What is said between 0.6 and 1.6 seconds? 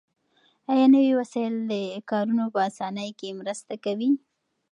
آیا نوي وسایل